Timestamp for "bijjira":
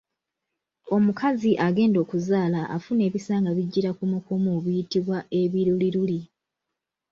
3.57-3.91